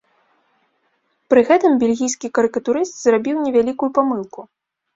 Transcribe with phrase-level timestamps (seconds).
[1.33, 4.41] Пры гэтым бельгійскі карыкатурыст зрабіў невялікую памылку.